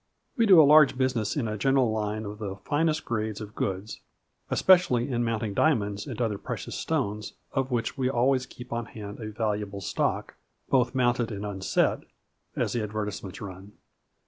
We 0.35 0.47
do 0.47 0.59
a 0.59 0.63
large 0.65 0.97
business 0.97 1.35
in 1.37 1.47
a 1.47 1.59
general 1.59 1.91
line 1.91 2.25
of 2.25 2.39
the 2.39 2.55
finest 2.55 3.05
grades 3.05 3.39
of 3.39 3.53
goods, 3.53 4.01
especially 4.49 5.07
in 5.11 5.23
mount 5.23 5.43
ing 5.43 5.53
diamonds 5.53 6.07
and 6.07 6.19
other 6.19 6.39
precious 6.39 6.73
stones," 6.75 7.33
of 7.51 7.69
which 7.69 7.99
we 7.99 8.09
always 8.09 8.47
keep 8.47 8.73
on 8.73 8.87
hand 8.87 9.19
a 9.19 9.29
valuable 9.29 9.79
stock, 9.79 10.33
both 10.69 10.95
mounted 10.95 11.31
and 11.31 11.43
unset/' 11.45 12.05
as 12.55 12.73
the 12.73 12.81
advertisements 12.81 13.39
run. 13.41 13.73